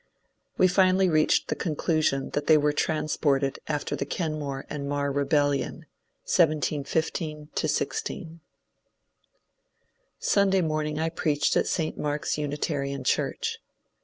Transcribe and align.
We 0.57 0.67
finally 0.67 1.09
reached 1.09 1.49
the 1.49 1.55
conclusion 1.55 2.31
that 2.31 2.47
they 2.47 2.57
were 2.57 2.73
transported 2.73 3.59
after 3.67 3.95
the 3.95 4.03
Kenmore 4.03 4.65
and 4.67 4.89
Mar 4.89 5.11
Rebellion, 5.11 5.85
1715 6.23 7.49
16. 7.55 8.39
Sunday 10.17 10.61
morning 10.61 10.97
I 10.97 11.09
preached 11.09 11.55
at 11.55 11.67
St. 11.67 11.99
Mark's 11.99 12.35
Unitarian 12.35 13.03
church. 13.03 13.59